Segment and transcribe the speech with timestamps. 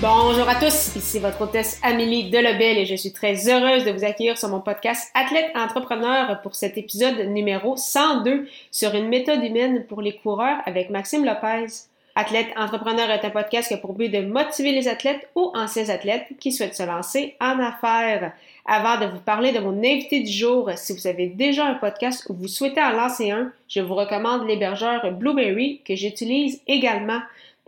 [0.00, 4.04] Bonjour à tous, ici votre hôtesse Amélie Delebel et je suis très heureuse de vous
[4.04, 9.86] accueillir sur mon podcast Athlète Entrepreneur pour cet épisode numéro 102 sur une méthode humaine
[9.88, 11.66] pour les coureurs avec Maxime Lopez.
[12.14, 15.88] Athlète Entrepreneur est un podcast qui a pour but de motiver les athlètes ou anciens
[15.88, 18.32] athlètes qui souhaitent se lancer en affaires.
[18.66, 22.24] Avant de vous parler de mon invité du jour, si vous avez déjà un podcast
[22.28, 27.20] ou vous souhaitez en lancer un, je vous recommande l'hébergeur Blueberry que j'utilise également.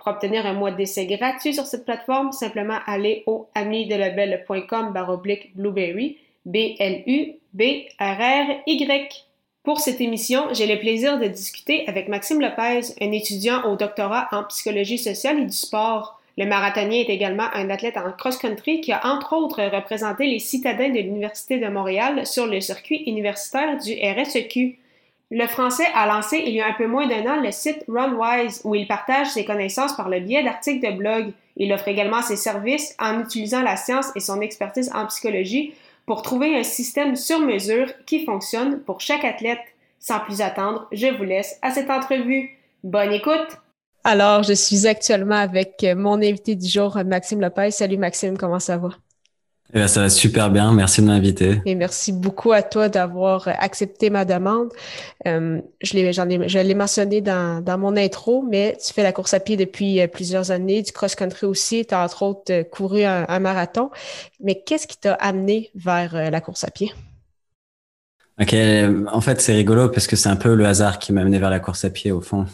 [0.02, 6.16] Pour obtenir un mois d'essai gratuit sur cette plateforme, simplement aller au amidelabel.com baroblique blueberry,
[6.46, 7.36] B-L-U-B-R-R-Y.
[9.62, 14.28] Pour cette émission, j'ai le plaisir de discuter avec Maxime Lopez, un étudiant au doctorat
[14.32, 16.18] en psychologie sociale et du sport.
[16.38, 20.88] Le marathonien est également un athlète en cross-country qui a entre autres représenté les citadins
[20.88, 24.78] de l'Université de Montréal sur le circuit universitaire du RSEQ.
[25.32, 28.62] Le Français a lancé il y a un peu moins d'un an le site Runwise
[28.64, 31.32] où il partage ses connaissances par le biais d'articles de blog.
[31.56, 35.72] Il offre également ses services en utilisant la science et son expertise en psychologie
[36.04, 39.60] pour trouver un système sur mesure qui fonctionne pour chaque athlète.
[40.00, 42.50] Sans plus attendre, je vous laisse à cette entrevue.
[42.82, 43.58] Bonne écoute!
[44.02, 47.70] Alors, je suis actuellement avec mon invité du jour, Maxime Lopez.
[47.70, 48.88] Salut Maxime, comment ça va?
[49.72, 50.72] Eh bien, ça va super bien.
[50.72, 51.60] Merci de m'inviter.
[51.64, 54.72] Et merci beaucoup à toi d'avoir accepté ma demande.
[55.26, 59.04] Euh, je l'ai, j'en ai, je l'ai mentionné dans, dans mon intro, mais tu fais
[59.04, 61.86] la course à pied depuis euh, plusieurs années, du cross-country aussi.
[61.86, 63.90] Tu as entre autres euh, couru un, un marathon.
[64.40, 66.92] Mais qu'est-ce qui t'a amené vers la course à pied?
[68.40, 68.54] Ok,
[69.12, 71.50] en fait, c'est rigolo parce que c'est un peu le hasard qui m'a amené vers
[71.50, 72.46] la course à pied au fond.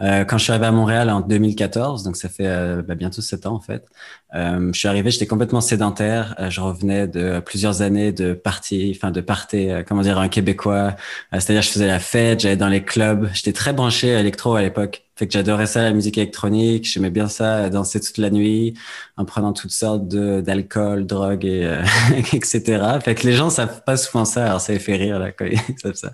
[0.00, 3.22] Euh, quand je suis arrivé à Montréal en 2014, donc ça fait euh, bah, bientôt
[3.22, 3.86] sept ans en fait,
[4.34, 6.34] euh, je suis arrivé, j'étais complètement sédentaire.
[6.38, 10.28] Euh, je revenais de plusieurs années de partie, enfin de party, euh, comment dire, un
[10.28, 10.96] Québécois.
[11.32, 13.30] C'est-à-dire, je faisais la fête, j'allais dans les clubs.
[13.32, 15.04] J'étais très branché à électro à l'époque.
[15.18, 16.84] Fait que j'adorais ça, la musique électronique.
[16.84, 18.74] J'aimais bien ça, danser toute la nuit,
[19.16, 21.64] en prenant toutes sortes de d'alcool, drogue et
[22.34, 22.82] etc.
[23.02, 25.46] Fait que les gens savent pas souvent ça, alors ça les fait rire là quand
[25.46, 26.12] ils savent ça.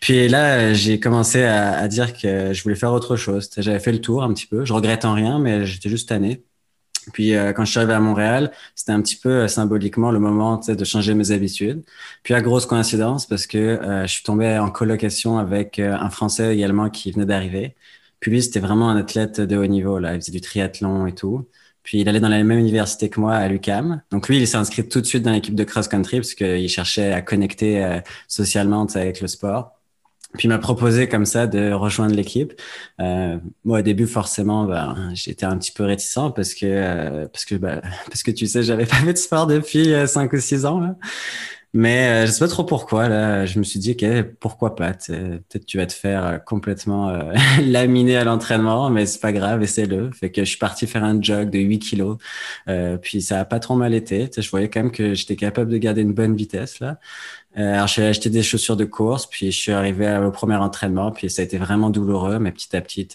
[0.00, 3.16] Puis là, j'ai commencé à, à dire que je voulais faire autre
[3.56, 4.64] J'avais fait le tour un petit peu.
[4.64, 6.44] Je regrette en rien, mais j'étais juste tanné.
[7.12, 10.18] Puis euh, quand je suis arrivé à Montréal, c'était un petit peu euh, symboliquement le
[10.18, 11.84] moment de changer mes habitudes.
[12.22, 16.54] Puis à grosse coïncidence parce que euh, je suis tombé en colocation avec un Français
[16.54, 17.76] également qui venait d'arriver.
[18.20, 19.98] Puis lui, c'était vraiment un athlète de haut niveau.
[19.98, 20.14] Là.
[20.14, 21.48] Il faisait du triathlon et tout.
[21.82, 24.02] Puis il allait dans la même université que moi à l'UCAM.
[24.10, 27.12] Donc lui, il s'est inscrit tout de suite dans l'équipe de cross-country parce qu'il cherchait
[27.12, 29.77] à connecter socialement avec le sport.
[30.36, 32.52] Puis il m'a proposé comme ça de rejoindre l'équipe.
[33.00, 37.44] Euh, moi au début forcément, ben, j'étais un petit peu réticent parce que euh, parce
[37.46, 40.40] que ben, parce que tu sais, j'avais pas fait de sport depuis euh, cinq ou
[40.40, 40.80] six ans.
[40.80, 40.96] Là.
[41.74, 43.08] Mais euh, je sais pas trop pourquoi.
[43.08, 47.10] Là, je me suis dit, ok, pourquoi pas Peut-être tu vas te faire euh, complètement
[47.10, 50.10] euh, laminer à l'entraînement, mais c'est pas grave, essaie-le.
[50.12, 52.16] Fait que je suis parti faire un jog de 8 kilos.
[53.02, 54.30] Puis ça a pas trop mal été.
[54.36, 56.98] je voyais quand même que j'étais capable de garder une bonne vitesse là.
[57.58, 61.10] Euh, alors j'ai acheté des chaussures de course, puis je suis arrivé au premier entraînement,
[61.10, 63.08] puis ça a été vraiment douloureux, mais petit à petit,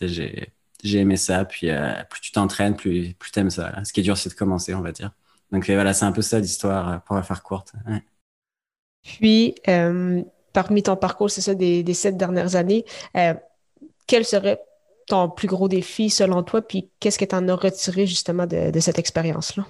[0.83, 1.45] j'ai aimé ça.
[1.45, 1.67] Puis
[2.09, 3.83] plus tu t'entraînes, plus plus t'aimes ça.
[3.83, 5.11] Ce qui est dur, c'est de commencer, on va dire.
[5.51, 7.73] Donc voilà, c'est un peu ça l'histoire pour la faire courte.
[9.03, 10.23] Puis, euh,
[10.53, 12.85] parmi ton parcours, c'est ça, des, des, sept dernières années,
[13.17, 13.33] euh,
[14.07, 14.59] quel serait
[15.07, 16.61] ton plus gros défi selon toi?
[16.61, 19.65] Puis, qu'est-ce que tu en as retiré justement de, de cette expérience-là?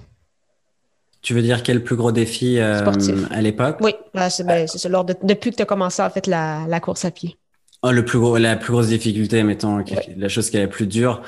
[1.24, 2.84] Tu veux dire quel plus gros défi euh,
[3.30, 3.78] à l'époque?
[3.80, 4.88] Oui, ben, c'est ben, ça.
[4.90, 7.38] Lors de, depuis que tu as commencé en fait la, la course à pied.
[7.82, 10.14] Oh, le plus gros, la plus grosse difficulté, mettons, ouais.
[10.16, 11.22] la chose qui est la plus dure.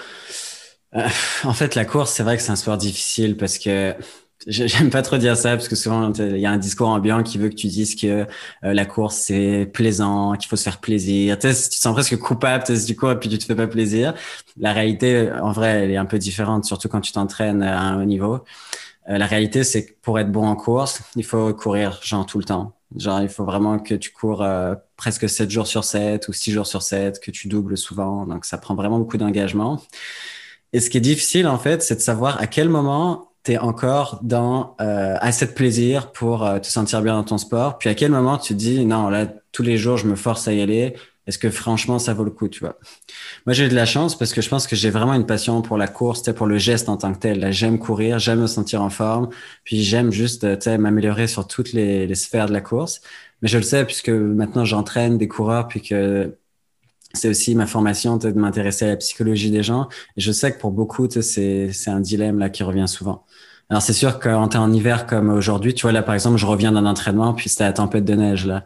[0.95, 1.09] Euh,
[1.45, 3.95] en fait, la course, c'est vrai que c'est un sport difficile parce que
[4.47, 7.39] J'aime pas trop dire ça parce que souvent il y a un discours ambiant qui
[7.39, 8.27] veut que tu dises que euh,
[8.63, 11.39] la course c'est plaisant, qu'il faut se faire plaisir.
[11.39, 13.67] Tu, sais, tu te sens presque coupable du coup et puis tu te fais pas
[13.67, 14.15] plaisir.
[14.59, 18.01] La réalité, en vrai, elle est un peu différente, surtout quand tu t'entraînes à un
[18.01, 18.45] haut niveau.
[19.09, 22.39] Euh, la réalité, c'est que pour être bon en course, il faut courir genre tout
[22.39, 22.77] le temps.
[22.97, 26.53] Genre, il faut vraiment que tu cours euh, presque 7 jours sur 7 ou 6
[26.53, 28.27] jours sur 7, que tu doubles souvent.
[28.27, 29.81] Donc, ça prend vraiment beaucoup d'engagement.
[30.73, 33.59] Et ce qui est difficile, en fait, c'est de savoir à quel moment tu es
[33.59, 37.79] encore dans euh, assez de plaisir pour euh, te sentir bien dans ton sport.
[37.79, 40.49] Puis à quel moment tu te dis non, là, tous les jours, je me force
[40.49, 42.79] à y aller, est-ce que franchement ça vaut le coup, tu vois?
[43.47, 45.63] Moi, j'ai eu de la chance parce que je pense que j'ai vraiment une passion
[45.63, 47.53] pour la course, pour le geste en tant que tel.
[47.53, 49.29] J'aime courir, j'aime me sentir en forme,
[49.65, 50.47] puis j'aime juste
[50.79, 53.01] m'améliorer sur toutes les, les sphères de la course.
[53.43, 56.37] Mais je le sais puisque maintenant j'entraîne des coureurs, puis que
[57.13, 59.89] c'est aussi ma formation de m'intéresser à la psychologie des gens.
[60.17, 63.25] Et je sais que pour beaucoup, c'est un dilemme là qui revient souvent.
[63.69, 66.47] Alors c'est sûr quand t'es en hiver comme aujourd'hui, tu vois là par exemple, je
[66.47, 68.65] reviens d'un entraînement puis c'était la tempête de neige là.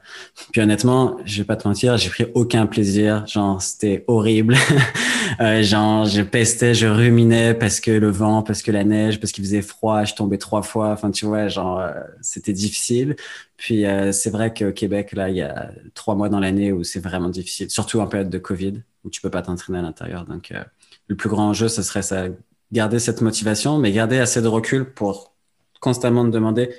[0.52, 4.56] Puis honnêtement, je vais pas te mentir, j'ai pris aucun plaisir, genre c'était horrible.
[5.40, 9.32] euh, genre je pestais, je ruminais parce que le vent, parce que la neige, parce
[9.32, 13.16] qu'il faisait froid, je tombais trois fois, enfin tu vois, genre euh, c'était difficile.
[13.56, 16.84] Puis euh, c'est vrai qu'au Québec là, il y a trois mois dans l'année où
[16.84, 20.24] c'est vraiment difficile, surtout en période de Covid où tu peux pas t'entraîner à l'intérieur.
[20.24, 20.62] Donc euh,
[21.08, 22.26] le plus grand enjeu, ce serait ça
[22.72, 25.34] garder cette motivation, mais garder assez de recul pour
[25.80, 26.70] constamment te demander,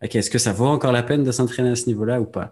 [0.00, 2.50] est-ce que ça vaut encore la peine de s'entraîner à ce niveau-là ou pas?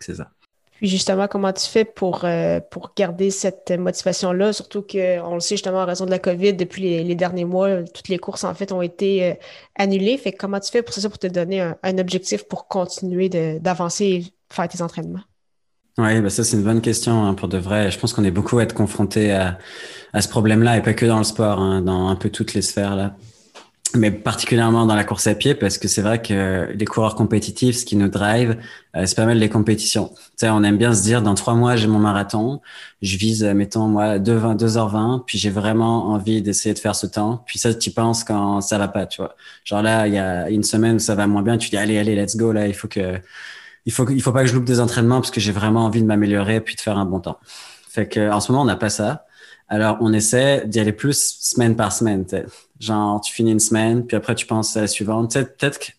[0.00, 0.30] C'est ça.
[0.76, 5.54] Puis justement, comment tu fais pour, euh, pour garder cette motivation-là, surtout qu'on le sait
[5.56, 8.72] justement en raison de la COVID, depuis les, derniers mois, toutes les courses en fait
[8.72, 9.34] ont été euh,
[9.74, 10.18] annulées.
[10.18, 14.24] Fait comment tu fais pour ça, pour te donner un, objectif pour continuer d'avancer et
[14.52, 15.22] faire tes entraînements?
[15.98, 17.90] Oui, bah ça c'est une bonne question hein, pour de vrai.
[17.90, 19.58] Je pense qu'on est beaucoup à être confronté à,
[20.12, 22.60] à ce problème-là et pas que dans le sport, hein, dans un peu toutes les
[22.62, 23.16] sphères là.
[23.94, 27.76] Mais particulièrement dans la course à pied parce que c'est vrai que les coureurs compétitifs,
[27.78, 28.58] ce qui nous drive,
[28.96, 30.10] euh, c'est pas mal les compétitions.
[30.14, 32.60] Tu sais, on aime bien se dire dans trois mois j'ai mon marathon,
[33.02, 37.44] je vise mettons moi 2 2h20, puis j'ai vraiment envie d'essayer de faire ce temps.
[37.46, 39.36] Puis ça tu penses quand ça va pas, tu vois.
[39.64, 41.98] Genre là il y a une semaine où ça va moins bien, tu dis allez
[41.98, 43.20] allez let's go là, il faut que
[43.86, 46.02] il faut il faut pas que je loupe des entraînements parce que j'ai vraiment envie
[46.02, 47.38] de m'améliorer puis de faire un bon temps.
[47.88, 49.24] Fait que en ce moment on n'a pas ça.
[49.68, 52.26] Alors on essaie d'y aller plus semaine par semaine.
[52.78, 55.32] Genre tu finis une semaine puis après tu penses à la suivante.
[55.32, 55.92] Peut-être que,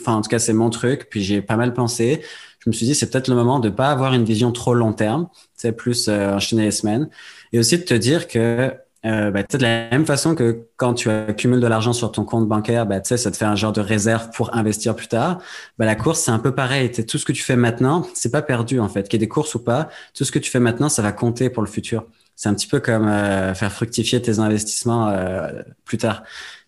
[0.00, 1.08] enfin en tout cas c'est mon truc.
[1.10, 2.22] Puis j'ai pas mal pensé.
[2.60, 4.92] Je me suis dit c'est peut-être le moment de pas avoir une vision trop long
[4.92, 5.28] terme.
[5.54, 7.10] C'est plus euh, enchaîner les semaines
[7.52, 8.72] et aussi de te dire que
[9.04, 12.48] euh, bah, de la même façon que quand tu accumules de l'argent sur ton compte
[12.48, 15.40] bancaire, bah, ça te fait un genre de réserve pour investir plus tard.
[15.78, 16.90] Bah, la course, c'est un peu pareil.
[16.90, 19.02] Tout ce que tu fais maintenant, c'est pas perdu en fait.
[19.08, 21.12] Qu'il y ait des courses ou pas, tout ce que tu fais maintenant, ça va
[21.12, 22.06] compter pour le futur.
[22.34, 26.22] C'est un petit peu comme euh, faire fructifier tes investissements euh, plus tard.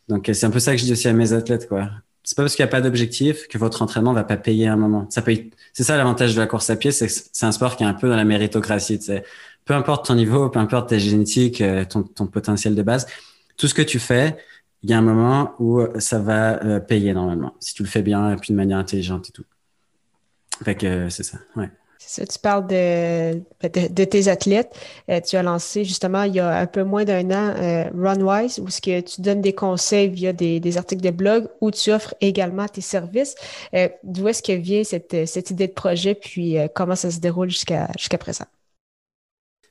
[0.08, 1.90] Donc c'est un peu ça que je dis aussi à mes athlètes, quoi.
[2.22, 4.72] C'est pas parce qu'il n'y a pas d'objectif que votre entraînement va pas payer à
[4.72, 5.06] un moment.
[5.10, 5.22] Ça.
[5.72, 7.94] C'est ça l'avantage de la course à pied, c'est c'est un sport qui est un
[7.94, 9.00] peu dans la méritocratie.
[9.00, 9.22] sais
[9.66, 13.06] peu importe ton niveau, peu importe ta génétique, euh, ton, potentiel de base,
[13.58, 14.36] tout ce que tu fais,
[14.82, 18.02] il y a un moment où ça va euh, payer normalement, si tu le fais
[18.02, 19.44] bien et puis de manière intelligente et tout.
[20.64, 21.68] Fait que euh, c'est ça, ouais.
[21.98, 23.42] C'est ça, tu parles de,
[23.88, 24.78] de, tes athlètes.
[25.26, 28.80] tu as lancé justement il y a un peu moins d'un an Runwise, où ce
[28.80, 32.68] que tu donnes des conseils via des, des, articles de blog, où tu offres également
[32.68, 33.34] tes services.
[34.04, 37.88] D'où est-ce que vient cette, cette idée de projet, puis comment ça se déroule jusqu'à
[37.96, 38.46] jusqu'à présent?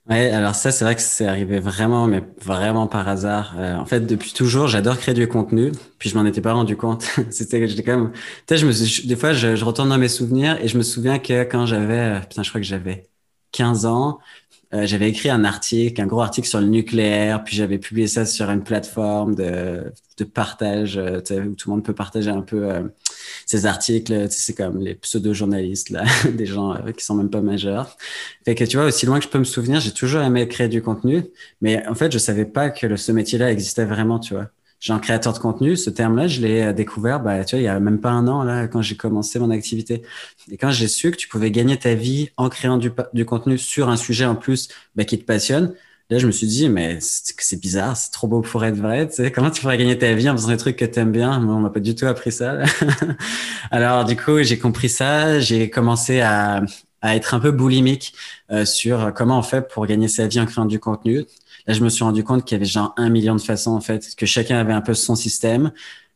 [0.07, 3.55] Ouais, alors ça, c'est vrai que c'est arrivé vraiment, mais vraiment par hasard.
[3.57, 6.77] Euh, en fait, depuis toujours, j'adore créer du contenu, puis je m'en étais pas rendu
[6.77, 7.03] compte.
[7.31, 9.97] C'était j'étais quand même, tu sais, je me suis, des fois, je, je, retourne dans
[9.97, 13.07] mes souvenirs et je me souviens que quand j'avais, euh, putain, je crois que j'avais
[13.51, 14.19] 15 ans,
[14.75, 18.27] euh, j'avais écrit un article, un gros article sur le nucléaire, puis j'avais publié ça
[18.27, 22.91] sur une plateforme de, de partage, où tout le monde peut partager un peu
[23.45, 26.03] ces articles, c'est comme les pseudo-journalistes, là,
[26.33, 27.97] des gens euh, qui sont même pas majeurs.
[28.45, 30.69] Fait que tu vois, aussi loin que je peux me souvenir, j'ai toujours aimé créer
[30.69, 31.23] du contenu,
[31.61, 34.49] mais en fait, je savais pas que ce métier-là existait vraiment, tu vois.
[34.79, 37.65] J'ai un créateur de contenu, ce terme-là, je l'ai euh, découvert, bah, tu vois, il
[37.65, 40.03] y a même pas un an, là, quand j'ai commencé mon activité.
[40.51, 43.57] Et quand j'ai su que tu pouvais gagner ta vie en créant du, du contenu
[43.57, 45.73] sur un sujet en plus bah, qui te passionne,
[46.11, 49.07] Là, je me suis dit, mais c'est bizarre, c'est trop beau pour être vrai.
[49.07, 51.11] Tu sais, comment tu pourrais gagner ta vie en faisant des trucs que tu aimes
[51.11, 51.39] bien?
[51.39, 52.59] Moi, on m'a pas du tout appris ça.
[53.71, 55.39] Alors, du coup, j'ai compris ça.
[55.39, 56.61] J'ai commencé à,
[57.01, 58.13] à, être un peu boulimique
[58.51, 61.25] euh, sur comment on fait pour gagner sa vie en créant du contenu.
[61.65, 63.81] Là, je me suis rendu compte qu'il y avait genre un million de façons, en
[63.81, 65.71] fait, que chacun avait un peu son système.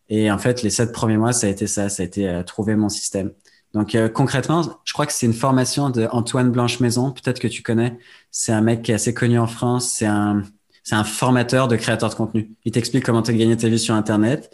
[0.10, 2.44] Et en fait, les sept premiers mois, ça a été ça, ça a été euh,
[2.44, 3.32] trouver mon système.
[3.74, 7.48] Donc euh, concrètement, je crois que c'est une formation de Antoine Blanche Maison, peut-être que
[7.48, 7.98] tu connais.
[8.32, 9.90] C'est un mec qui est assez connu en France.
[9.90, 10.44] C'est un
[10.84, 12.52] c'est un formateur de créateurs de contenu.
[12.66, 14.50] Il t'explique comment tu gagner ta vie sur Internet.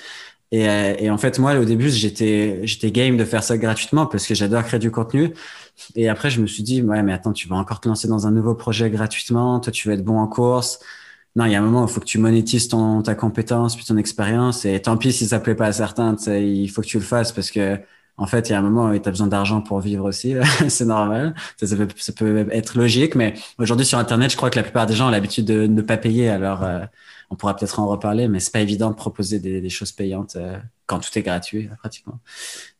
[0.51, 4.05] Et, euh, et, en fait, moi, au début, j'étais j'étais game de faire ça gratuitement
[4.05, 5.33] parce que j'adore créer du contenu.
[5.95, 8.27] Et après, je me suis dit, ouais, mais attends, tu vas encore te lancer dans
[8.27, 9.59] un nouveau projet gratuitement.
[9.59, 10.79] Toi, tu vas être bon en course.
[11.35, 13.75] Non, il y a un moment où il faut que tu monétises ton ta compétence
[13.75, 14.65] puis ton expérience.
[14.65, 17.31] Et tant pis si ça plaît pas à certains, il faut que tu le fasses
[17.31, 17.79] parce que
[18.17, 20.35] en fait, il y a un moment où tu as besoin d'argent pour vivre aussi.
[20.69, 21.35] c'est normal.
[21.57, 21.75] Ça,
[22.15, 25.11] peut, être logique, mais aujourd'hui sur Internet, je crois que la plupart des gens ont
[25.11, 26.29] l'habitude de ne pas payer.
[26.29, 26.85] Alors, euh,
[27.29, 30.57] on pourra peut-être en reparler, mais c'est pas évident de proposer des, choses payantes euh,
[30.85, 32.19] quand tout est gratuit pratiquement.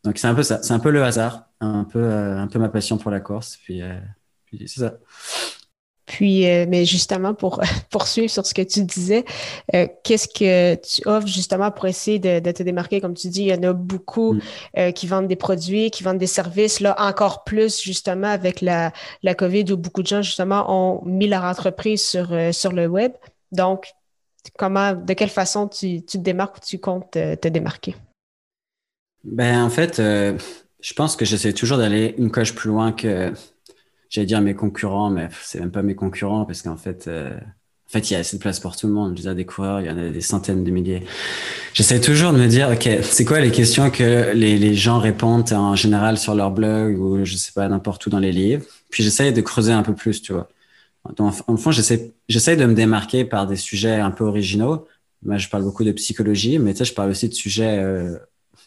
[0.04, 0.62] Donc c'est un peu ça.
[0.62, 3.58] C'est un peu le hasard, un peu, euh, un peu ma passion pour la course.
[3.62, 3.82] Puis
[4.46, 4.94] Puis c'est ça.
[6.06, 7.60] Puis, euh, mais justement, pour
[7.90, 9.24] poursuivre sur ce que tu disais,
[9.74, 13.00] euh, qu'est-ce que tu offres justement pour essayer de, te démarquer?
[13.00, 14.40] Comme tu dis, il y en a beaucoup mm.
[14.78, 18.92] euh, qui vendent des produits, qui vendent des services, là, encore plus justement avec la,
[19.24, 23.12] la COVID où beaucoup de gens justement ont mis leur entreprise sur, sur le web.
[23.50, 23.92] Donc,
[24.56, 27.96] comment, de quelle façon tu, tu te démarques ou tu comptes te, démarquer?
[29.24, 33.32] Ben, en fait, je pense que j'essaie toujours d'aller une coche plus loin que
[34.08, 37.90] j'allais dire mes concurrents, mais c'est même pas mes concurrents parce qu'en fait, euh, en
[37.90, 39.16] fait, il y a assez de place pour tout le monde.
[39.16, 41.04] Je veux des coureurs, il y en a des centaines de milliers.
[41.72, 45.52] J'essaie toujours de me dire, OK, c'est quoi les questions que les, les gens répondent
[45.52, 48.64] en général sur leur blog ou je sais pas, n'importe où dans les livres.
[48.90, 50.48] Puis j'essaie de creuser un peu plus, tu vois.
[51.16, 54.86] Donc, en fond, j'essaie de me démarquer par des sujets un peu originaux.
[55.22, 58.16] Moi, je parle beaucoup de psychologie, mais tu sais, je parle aussi de sujets euh,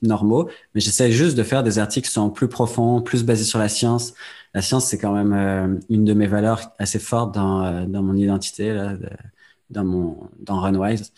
[0.02, 0.50] normaux.
[0.74, 3.70] Mais j'essaie juste de faire des articles qui sont plus profonds, plus basés sur la
[3.70, 4.14] science,
[4.54, 8.02] la science, c'est quand même euh, une de mes valeurs assez fortes dans, euh, dans
[8.04, 8.94] mon identité, là,
[9.70, 11.14] dans mon dans Runwise.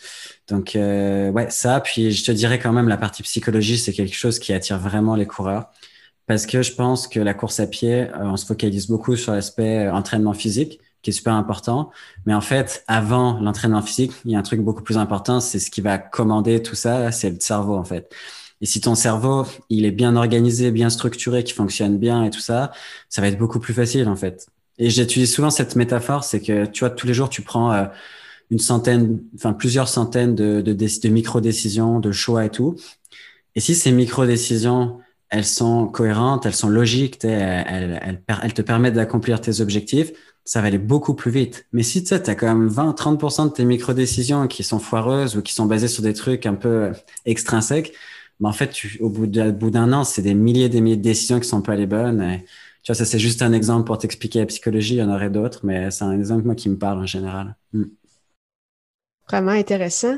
[0.48, 1.80] Donc euh, ouais, ça.
[1.80, 5.16] Puis je te dirais quand même la partie psychologie, c'est quelque chose qui attire vraiment
[5.16, 5.70] les coureurs
[6.26, 9.88] parce que je pense que la course à pied, on se focalise beaucoup sur l'aspect
[9.88, 11.90] entraînement physique qui est super important.
[12.26, 15.58] Mais en fait, avant l'entraînement physique, il y a un truc beaucoup plus important, c'est
[15.58, 18.14] ce qui va commander tout ça, c'est le cerveau en fait.
[18.62, 22.40] Et si ton cerveau, il est bien organisé, bien structuré, qui fonctionne bien et tout
[22.40, 22.70] ça,
[23.08, 24.46] ça va être beaucoup plus facile en fait.
[24.78, 27.84] Et j'utilise souvent cette métaphore, c'est que tu vois, tous les jours, tu prends euh,
[28.50, 32.76] une centaine, enfin plusieurs centaines de, de, de micro-décisions, de choix et tout.
[33.56, 39.40] Et si ces micro-décisions, elles sont cohérentes, elles sont logiques, elles, elles, te permettent d'accomplir
[39.40, 40.12] tes objectifs,
[40.44, 41.66] ça va aller beaucoup plus vite.
[41.72, 45.42] Mais si tu sais, as quand même 20-30% de tes micro-décisions qui sont foireuses ou
[45.42, 46.92] qui sont basées sur des trucs un peu
[47.24, 47.94] extrinsèques,
[48.42, 51.02] mais en fait, tu, au bout d'un an, c'est des milliers et des milliers de
[51.02, 52.40] décisions qui sont pas les bonnes.
[52.82, 54.94] tu vois, ça, c'est juste un exemple pour t'expliquer la psychologie.
[54.96, 57.54] Il y en aurait d'autres, mais c'est un exemple, moi, qui me parle en général.
[57.72, 57.84] Hmm.
[59.28, 60.16] Vraiment intéressant.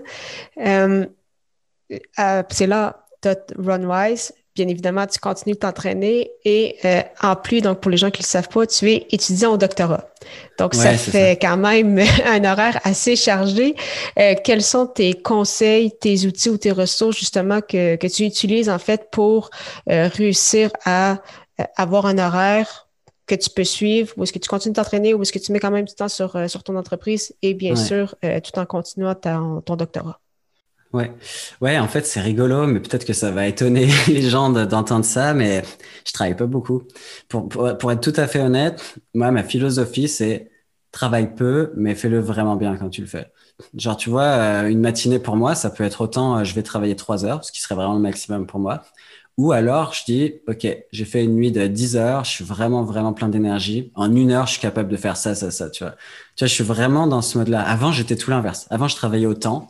[0.57, 1.05] Euh,
[2.19, 3.29] euh, c'est là, tu
[3.59, 8.11] Runwise bien évidemment, tu continues de t'entraîner et euh, en plus, donc pour les gens
[8.11, 10.09] qui ne le savent pas, tu es étudiant au doctorat.
[10.59, 13.75] Donc, ça fait quand même un horaire assez chargé.
[14.19, 18.71] Euh, quels sont tes conseils, tes outils ou tes ressources justement que, que tu utilises
[18.71, 19.51] en fait pour
[19.91, 21.19] euh, réussir à
[21.77, 22.89] avoir un horaire
[23.27, 25.51] que tu peux suivre ou est-ce que tu continues de t'entraîner ou est-ce que tu
[25.51, 29.15] mets quand même du temps sur, sur ton entreprise et bien sûr tout en continuant
[29.15, 30.21] ton doctorat?
[30.95, 31.13] Ouais,
[31.61, 35.35] ouais, en fait, c'est rigolo, mais peut-être que ça va étonner les gens d'entendre ça,
[35.35, 35.65] mais
[36.07, 36.83] je travaille pas beaucoup.
[37.29, 40.53] Pour, pour, être tout à fait honnête, moi, ma philosophie, c'est
[40.93, 43.33] travaille peu, mais fais-le vraiment bien quand tu le fais.
[43.77, 46.63] Genre, tu vois, euh, une matinée pour moi, ça peut être autant, euh, je vais
[46.63, 48.83] travailler trois heures, ce qui serait vraiment le maximum pour moi.
[49.37, 52.85] Ou alors, je dis, OK, j'ai fait une nuit de 10 heures, je suis vraiment,
[52.85, 53.91] vraiment plein d'énergie.
[53.97, 55.97] En une heure, je suis capable de faire ça, ça, ça, tu vois.
[56.37, 57.61] Tu vois, je suis vraiment dans ce mode-là.
[57.63, 58.69] Avant, j'étais tout l'inverse.
[58.71, 59.69] Avant, je travaillais autant.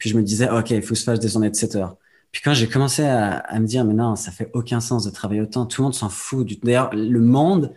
[0.00, 1.96] Puis je me disais, OK, il faut que je fasse des journées de 7 heures.
[2.32, 5.10] Puis quand j'ai commencé à, à, me dire, mais non, ça fait aucun sens de
[5.10, 6.48] travailler autant, tout le monde s'en fout.
[6.64, 7.72] D'ailleurs, le monde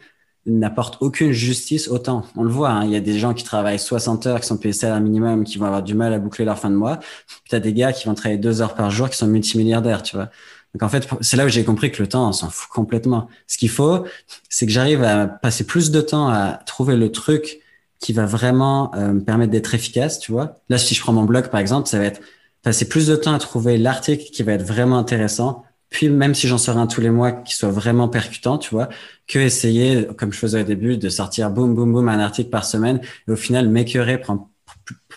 [0.46, 2.26] n'apporte aucune justice autant.
[2.36, 4.58] On le voit, hein, il y a des gens qui travaillent 60 heures, qui sont
[4.58, 6.98] payés salaire minimum, qui vont avoir du mal à boucler leur fin de mois.
[6.98, 10.04] Puis tu as des gars qui vont travailler deux heures par jour, qui sont multimilliardaires,
[10.04, 10.30] tu vois.
[10.74, 13.28] Donc en fait, c'est là où j'ai compris que le temps, on s'en fout complètement.
[13.48, 14.06] Ce qu'il faut,
[14.50, 17.60] c'est que j'arrive à passer plus de temps à trouver le truc
[18.04, 20.60] qui va vraiment euh, me permettre d'être efficace, tu vois.
[20.68, 22.20] Là, si je prends mon blog, par exemple, ça va être
[22.62, 26.50] passer plus de temps à trouver l'article qui va être vraiment intéressant, puis même si
[26.50, 28.90] j'en sors un tous les mois qui soit vraiment percutant, tu vois,
[29.26, 32.66] que essayer, comme je faisais au début, de sortir boum, boum, boum, un article par
[32.66, 34.50] semaine, et au final, m'écœurer, prendre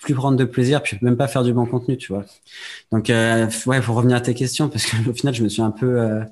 [0.02, 2.24] plus prendre de plaisir, puis même pas faire du bon contenu, tu vois.
[2.92, 5.72] Donc, euh, ouais, pour revenir à tes questions, parce qu'au final, je me suis un
[5.72, 6.22] peu, euh,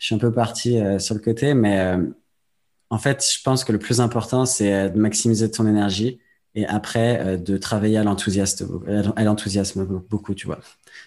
[0.00, 1.96] je suis un peu parti euh, sur le côté, mais
[2.90, 6.20] en fait, je pense que le plus important, c'est euh, de maximiser ton énergie
[6.54, 8.80] et après euh, de travailler à l'enthousiasme,
[9.16, 10.60] à l'enthousiasme beaucoup, tu vois.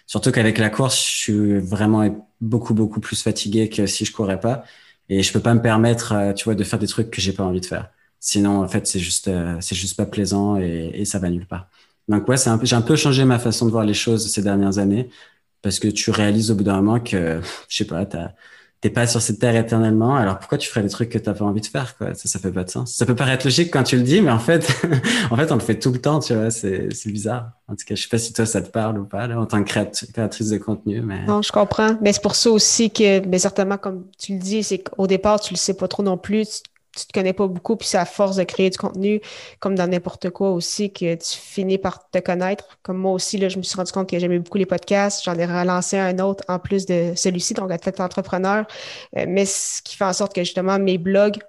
[0.07, 4.39] Surtout qu'avec la course, je suis vraiment beaucoup beaucoup plus fatigué que si je courais
[4.39, 4.63] pas
[5.09, 7.33] et je peux pas me permettre, euh, tu vois, de faire des trucs que j'ai
[7.33, 7.89] pas envie de faire.
[8.19, 11.69] Sinon, en fait, c'est juste c'est juste pas plaisant et, et ça va nulle part.
[12.07, 14.41] Donc ouais, c'est un j'ai un peu changé ma façon de voir les choses ces
[14.41, 15.09] dernières années
[15.61, 18.31] parce que tu réalises au bout d'un moment que je sais pas, t'as
[18.83, 21.45] t'es pas sur cette terre éternellement, alors pourquoi tu ferais des trucs que t'as pas
[21.45, 22.13] envie de faire, quoi?
[22.15, 22.93] Ça, ça fait pas de sens.
[22.93, 24.69] Ça peut paraître logique quand tu le dis, mais en fait,
[25.31, 27.51] en fait, on le fait tout le temps, tu vois, c'est, c'est bizarre.
[27.69, 29.45] En tout cas, je sais pas si toi, ça te parle ou pas, là, en
[29.45, 31.25] tant que créatrice de contenu, mais.
[31.25, 31.95] Non, je comprends.
[32.01, 35.39] Mais c'est pour ça aussi que, mais certainement, comme tu le dis, c'est qu'au départ,
[35.39, 36.61] tu le sais pas trop non plus
[36.95, 39.21] tu te connais pas beaucoup, puis c'est à force de créer du contenu,
[39.59, 42.77] comme dans n'importe quoi aussi, que tu finis par te connaître.
[42.83, 45.23] Comme moi aussi, là, je me suis rendu compte que j'aimais beaucoup les podcasts.
[45.23, 48.65] J'en ai relancé un autre en plus de celui-ci, donc à tête entrepreneur.
[49.17, 51.39] Euh, mais ce qui fait en sorte que justement mes blogs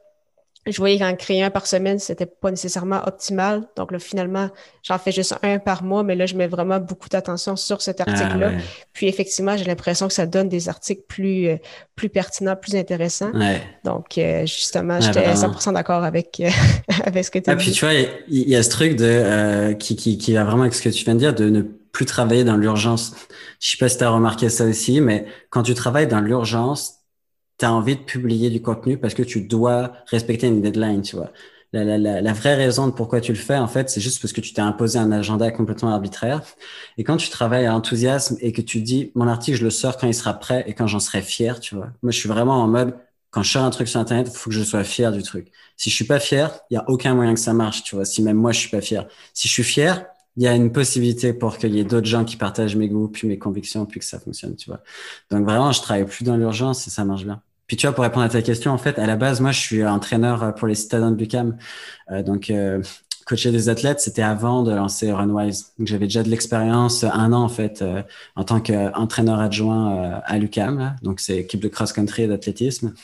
[0.66, 3.64] je voyais qu'en créer un par semaine, c'était pas nécessairement optimal.
[3.76, 4.48] Donc là, finalement,
[4.82, 8.00] j'en fais juste un par mois, mais là, je mets vraiment beaucoup d'attention sur cet
[8.00, 8.52] ah, article-là.
[8.92, 11.56] Puis effectivement, j'ai l'impression que ça donne des articles plus, euh,
[11.96, 13.32] plus pertinents, plus intéressants.
[13.84, 16.48] Donc euh, justement, j'étais 100% d'accord avec, euh,
[17.04, 17.64] avec ce que tu as ah, dit.
[17.64, 20.74] Puis tu vois, il y, a ce truc de qui, qui, qui va vraiment avec
[20.74, 21.62] ce que tu viens de dire, de ne
[21.94, 23.14] plus travailler dans l'urgence.
[23.60, 27.03] Je sais pas si tu as remarqué ça aussi, mais quand tu travailles dans l'urgence,
[27.58, 31.16] tu as envie de publier du contenu parce que tu dois respecter une deadline, tu
[31.16, 31.32] vois.
[31.72, 34.20] La, la, la, la vraie raison de pourquoi tu le fais, en fait, c'est juste
[34.22, 36.42] parce que tu t'es imposé un agenda complètement arbitraire.
[36.98, 39.96] Et quand tu travailles à enthousiasme et que tu dis, mon article, je le sors
[39.96, 41.88] quand il sera prêt et quand j'en serai fier, tu vois.
[42.02, 42.94] Moi, je suis vraiment en mode,
[43.30, 45.48] quand je sors un truc sur Internet, il faut que je sois fier du truc.
[45.76, 48.04] Si je suis pas fier, il y a aucun moyen que ça marche, tu vois.
[48.04, 49.06] Si même moi, je suis pas fier.
[49.32, 52.24] Si je suis fier, il y a une possibilité pour qu'il y ait d'autres gens
[52.24, 54.80] qui partagent mes goûts, puis mes convictions, puis que ça fonctionne, tu vois.
[55.30, 57.40] Donc vraiment, je travaille plus dans l'urgence et ça marche bien.
[57.66, 59.60] Puis tu vois, pour répondre à ta question, en fait, à la base, moi, je
[59.60, 61.56] suis entraîneur pour les citadins de Bucam.
[62.10, 62.82] Euh, donc, euh,
[63.24, 65.72] coacher des athlètes, c'était avant de lancer Runwise.
[65.78, 68.02] Donc, j'avais déjà de l'expérience, un an, en fait, euh,
[68.36, 70.96] en tant qu'entraîneur adjoint euh, à l'UCAM.
[71.02, 72.94] Donc, c'est équipe de cross-country et d'athlétisme.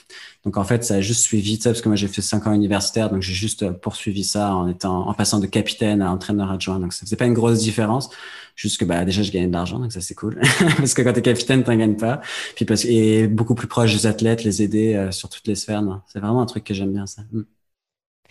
[0.45, 2.53] Donc, en fait, ça a juste suivi ça, parce que moi, j'ai fait cinq ans
[2.53, 3.11] universitaire.
[3.11, 6.79] Donc, j'ai juste poursuivi ça en étant, en passant de capitaine à entraîneur adjoint.
[6.79, 8.11] Donc, ça faisait pas une grosse différence.
[8.57, 10.39] Juste que bah déjà je gagnais de l'argent, donc ça c'est cool.
[10.77, 12.21] parce que quand t'es capitaine, t'en gagnes pas.
[12.57, 15.83] Puis parce et beaucoup plus proche des athlètes, les aider euh, sur toutes les sphères.
[16.09, 17.23] C'est vraiment un truc que j'aime bien ça.
[17.33, 17.41] Mm.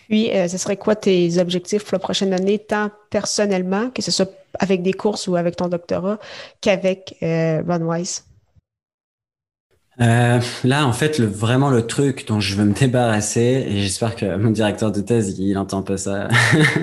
[0.10, 4.10] Puis, euh, ce serait quoi tes objectifs pour la prochaine année, tant personnellement, que ce
[4.10, 6.18] soit avec des courses ou avec ton doctorat,
[6.62, 8.24] qu'avec euh, Runwise?
[10.02, 14.38] Euh, là, en fait, vraiment le truc dont je veux me débarrasser, et j'espère que
[14.38, 16.30] mon directeur de thèse, il, entend pas ça,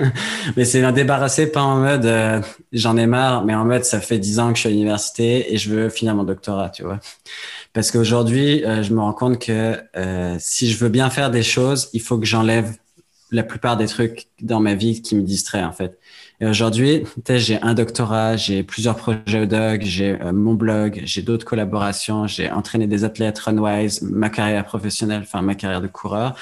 [0.55, 2.39] mais c'est un débarrasser pas en mode euh,
[2.71, 5.51] j'en ai marre, mais en mode ça fait dix ans que je suis à l'université
[5.51, 6.99] et je veux finir mon doctorat, tu vois.
[7.73, 9.79] Parce qu'aujourd'hui, je me rends compte que
[10.39, 12.71] si je veux bien faire des choses, il faut que j'enlève
[13.31, 15.99] la plupart des trucs dans ma vie qui me distraient, en fait.
[16.39, 21.21] Et aujourd'hui, j'ai un doctorat, j'ai plusieurs projets au doc, j'ai euh, mon blog, j'ai
[21.21, 26.35] d'autres collaborations, j'ai entraîné des athlètes Runwise, ma carrière professionnelle, enfin ma carrière de coureur.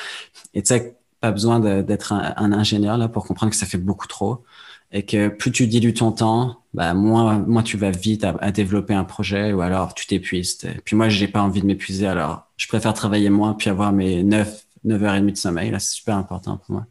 [0.54, 4.08] Et tu sais, pas besoin d'être un, ingénieur là pour comprendre que ça fait beaucoup
[4.08, 4.43] trop
[4.91, 8.93] et que plus tu dilues ton temps, bah moins, moins tu vas vite à, développer
[8.93, 10.58] un projet ou alors tu t'épuises.
[10.84, 14.24] Puis moi, j'ai pas envie de m'épuiser, alors je préfère travailler moins puis avoir mes
[14.24, 15.71] 9, 9h30 de sommeil.
[15.71, 16.88] Là, c'est super important pour moi.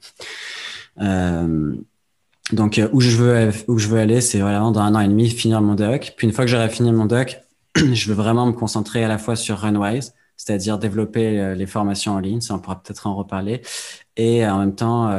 [1.00, 1.74] Euh,
[2.52, 5.08] donc euh, où je veux où je veux aller, c'est vraiment dans un an et
[5.08, 6.14] demi finir mon doc.
[6.16, 7.40] Puis une fois que j'aurai fini mon doc,
[7.76, 12.12] je veux vraiment me concentrer à la fois sur Runwise, c'est-à-dire développer euh, les formations
[12.12, 13.62] en ligne, ça on pourra peut-être en reparler,
[14.16, 15.10] et en même temps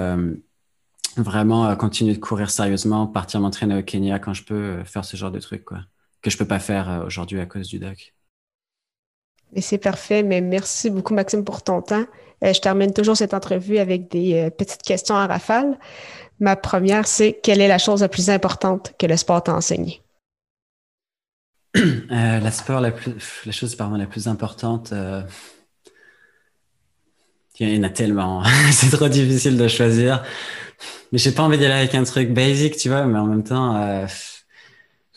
[1.17, 5.31] vraiment continuer de courir sérieusement, partir m'entraîner au Kenya quand je peux faire ce genre
[5.31, 5.79] de trucs quoi,
[6.21, 8.13] que je peux pas faire aujourd'hui à cause du doc.
[9.53, 12.05] Et c'est parfait, mais merci beaucoup Maxime pour ton temps.
[12.41, 15.77] Je termine toujours cette entrevue avec des petites questions à rafale.
[16.39, 20.01] Ma première, c'est quelle est la chose la plus importante que le sport t'a enseigné?
[22.11, 22.93] Euh, la sport, la,
[23.51, 25.23] chose pardon, la plus importante, euh,
[27.59, 28.43] il y en a tellement.
[28.71, 30.23] c'est trop difficile de choisir.
[31.11, 33.43] Mais j'ai pas envie d'y aller avec un truc basic, tu vois, mais en même
[33.43, 34.05] temps, euh,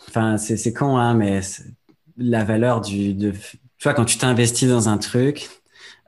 [0.09, 1.41] enfin, c'est con, hein, mais
[2.17, 3.33] la valeur du, tu
[3.85, 5.49] vois, quand tu t'investis dans un truc,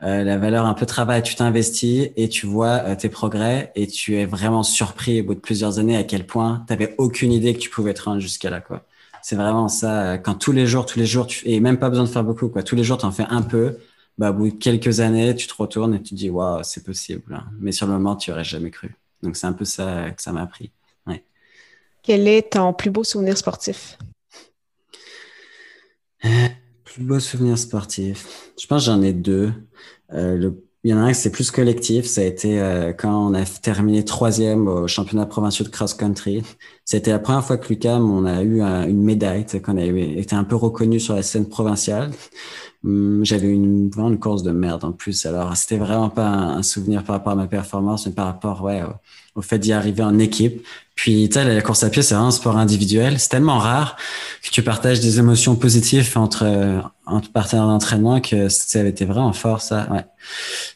[0.03, 3.87] euh, la valeur un peu travail, tu t'investis et tu vois euh, tes progrès et
[3.87, 7.33] tu es vraiment surpris au bout de plusieurs années à quel point tu n'avais aucune
[7.33, 8.87] idée que tu pouvais te rendre jusqu'à là quoi.
[9.23, 11.91] C'est vraiment ça euh, quand tous les jours tous les jours tu et même pas
[11.91, 12.63] besoin de faire beaucoup quoi.
[12.63, 13.77] Tous les jours tu en fais un peu,
[14.17, 16.83] bah au bout de quelques années, tu te retournes et tu te dis waouh, c'est
[16.83, 17.35] possible.
[17.35, 17.45] Hein.
[17.59, 18.97] Mais sur le moment, tu aurais jamais cru.
[19.23, 20.71] Donc c'est un peu ça que ça m'a appris.
[21.07, 21.23] Ouais.
[22.03, 23.99] Quel est ton plus beau souvenir sportif?
[26.85, 28.51] Plus beau souvenir sportif.
[28.59, 29.53] Je pense que j'en ai deux.
[30.15, 32.07] Euh, le, il y en a un qui c'est plus collectif.
[32.07, 36.43] Ça a été euh, quand on a terminé troisième au championnat provincial de cross-country.
[36.85, 40.45] C'était la première fois que l'UCAM, on a eu une médaille, qu'on a été un
[40.45, 42.11] peu reconnu sur la scène provinciale.
[42.83, 45.27] Hum, j'avais une, vraiment une course de merde en plus.
[45.27, 48.83] Alors, c'était vraiment pas un, souvenir par rapport à ma performance, mais par rapport ouais,
[49.35, 50.65] au, fait d'y arriver en équipe.
[51.01, 53.19] Puis, tu sais, la course à pied, c'est vraiment un sport individuel.
[53.19, 53.97] C'est tellement rare
[54.43, 56.45] que tu partages des émotions positives entre,
[57.07, 59.89] entre partenaires d'entraînement que ça avait été vraiment fort, ça.
[59.91, 60.05] Ouais.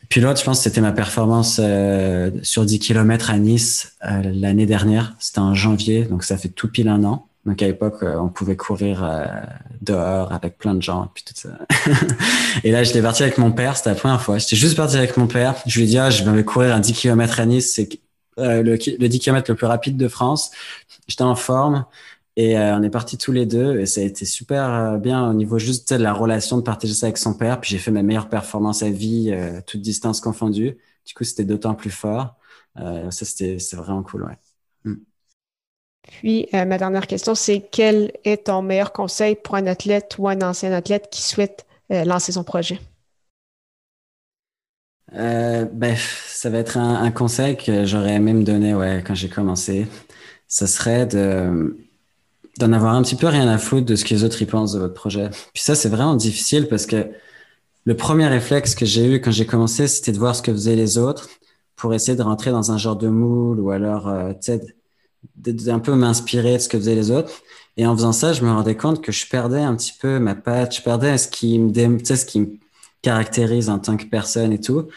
[0.09, 4.65] Puis l'autre, je pense c'était ma performance euh, sur 10 km à Nice euh, l'année
[4.65, 5.13] dernière.
[5.19, 7.27] C'était en janvier, donc ça fait tout pile un an.
[7.45, 9.27] Donc à l'époque, euh, on pouvait courir euh,
[9.83, 11.51] dehors avec plein de gens, puis tout ça.
[12.65, 14.39] et là, j'étais parti avec mon père, c'était la première fois.
[14.39, 15.55] J'étais juste parti avec mon père.
[15.67, 17.91] Je lui ai dit, ah, je vais courir un 10 km à Nice, c'est
[18.39, 20.51] euh, le, le 10 km le plus rapide de France.
[21.09, 21.85] J'étais en forme.
[22.37, 25.61] Et on est partis tous les deux et ça a été super bien au niveau
[25.61, 27.61] juste de la relation de partager ça avec son père.
[27.61, 29.33] Puis j'ai fait ma meilleure performance à vie,
[29.69, 30.77] toute distance confondue.
[31.07, 32.35] Du coup, c'était d'autant plus fort.
[32.77, 34.37] ça, c'était vraiment cool, ouais.
[34.83, 34.95] Mm.
[36.03, 40.43] Puis, ma dernière question, c'est quel est ton meilleur conseil pour un athlète ou un
[40.43, 42.81] ancien athlète qui souhaite lancer son projet?
[45.15, 45.97] Euh, ben,
[46.29, 49.87] ça va être un, conseil que j'aurais même donné ouais, quand j'ai commencé.
[50.49, 51.77] Ce serait de
[52.59, 54.75] d'en avoir un petit peu rien à foutre de ce que les autres y pensent
[54.75, 55.29] de votre projet.
[55.53, 57.09] Puis ça, c'est vraiment difficile parce que
[57.85, 60.77] le premier réflexe que j'ai eu quand j'ai commencé, c'était de voir ce que faisaient
[60.77, 61.29] les autres
[61.75, 64.33] pour essayer de rentrer dans un genre de moule ou alors, euh,
[65.37, 67.33] d'un peu m'inspirer de ce que faisaient les autres.
[67.77, 70.37] Et en faisant ça, je me rendais compte que je perdais un petit peu ma
[70.37, 71.73] patte, je perdais ce qui me,
[72.05, 72.59] ce qui me
[73.05, 74.89] caractérise en tant que personne et tout.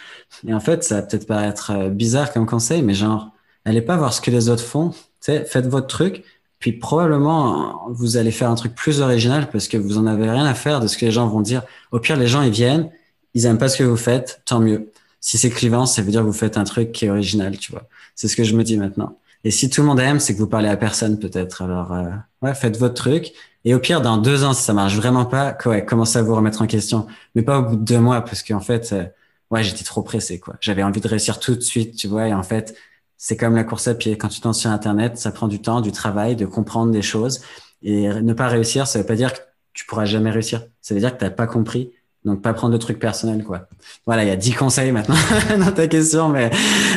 [0.47, 3.29] Et en fait, ça va peut-être paraître euh, bizarre comme conseil, mais genre,
[3.65, 4.93] allez pas voir ce que les autres font.
[5.21, 6.23] Faites votre truc,
[6.59, 10.45] puis probablement vous allez faire un truc plus original parce que vous en avez rien
[10.45, 11.63] à faire de ce que les gens vont dire.
[11.91, 12.89] Au pire, les gens ils viennent,
[13.33, 14.91] ils aiment pas ce que vous faites, tant mieux.
[15.19, 17.73] Si c'est clivant, ça veut dire que vous faites un truc qui est original, tu
[17.73, 17.83] vois.
[18.15, 19.17] C'est ce que je me dis maintenant.
[19.43, 21.61] Et si tout le monde aime, c'est que vous parlez à personne peut-être.
[21.61, 22.05] Alors, euh,
[22.41, 23.33] ouais, faites votre truc.
[23.67, 26.33] Et au pire, dans deux ans, si ça marche vraiment pas, ouais, commencez à vous
[26.33, 27.05] remettre en question.
[27.35, 29.03] Mais pas au bout de deux mois, parce qu'en fait, euh,
[29.51, 30.55] ouais, j'étais trop pressé, quoi.
[30.61, 32.29] J'avais envie de réussir tout de suite, tu vois.
[32.29, 32.77] Et en fait,
[33.17, 34.17] c'est comme la course à pied.
[34.17, 37.41] Quand tu t'en sur Internet, ça prend du temps, du travail, de comprendre des choses.
[37.83, 39.39] Et ne pas réussir, ça veut pas dire que
[39.73, 40.63] tu pourras jamais réussir.
[40.81, 41.91] Ça veut dire que t'as pas compris.
[42.23, 43.67] Donc, pas prendre de trucs personnels, quoi.
[44.05, 45.17] Voilà, il y a dix conseils maintenant
[45.59, 46.51] dans ta question, mais,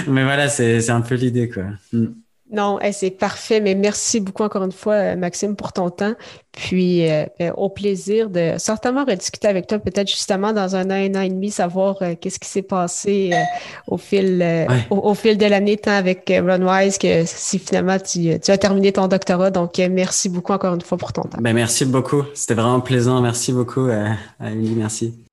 [0.07, 1.65] mais voilà, c'est, c'est un peu l'idée, quoi.
[1.93, 2.13] Hmm.
[2.53, 6.15] Non, c'est parfait, mais merci beaucoup encore une fois, euh, Maxime, pour ton temps.
[6.51, 10.95] Puis euh, ben, au plaisir de certainement rediscuter avec toi, peut-être justement dans un an,
[10.95, 13.31] un an et demi, savoir euh, qu'est-ce qui s'est passé
[13.87, 14.45] au fil
[14.91, 19.51] au, fil de l'année, tant avec Runwise que si finalement tu, as terminé ton doctorat.
[19.51, 21.39] Donc merci beaucoup encore une fois pour ton temps.
[21.41, 22.25] Ben, merci beaucoup.
[22.35, 23.21] C'était vraiment plaisant.
[23.21, 25.30] Merci beaucoup, à Merci.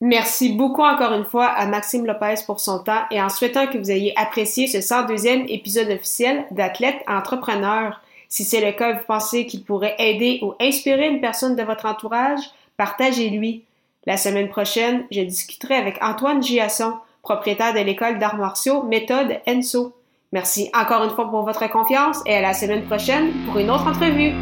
[0.00, 3.78] Merci beaucoup encore une fois à Maxime Lopez pour son temps et en souhaitant que
[3.78, 8.00] vous ayez apprécié ce 102e épisode officiel d'Athlète Entrepreneur.
[8.28, 11.86] Si c'est le cas, vous pensez qu'il pourrait aider ou inspirer une personne de votre
[11.86, 12.40] entourage,
[12.76, 13.62] partagez-lui.
[14.06, 19.94] La semaine prochaine, je discuterai avec Antoine Giasson, propriétaire de l'école d'arts martiaux Méthode Enso.
[20.32, 23.86] Merci encore une fois pour votre confiance et à la semaine prochaine pour une autre
[23.86, 24.34] entrevue.